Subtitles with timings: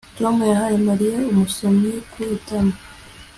[0.17, 2.75] Tom yahaye Mariya umusomyi ku itama